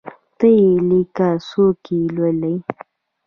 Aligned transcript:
ته 0.37 0.47
یی 0.59 0.69
لیکه 0.89 1.27
څوک 1.47 1.79
یي 1.93 2.01
لولﺉ 2.15 2.57